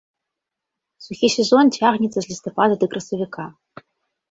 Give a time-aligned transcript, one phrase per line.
[1.07, 3.49] Сухі сезон цягнецца з лістапада да красавіка.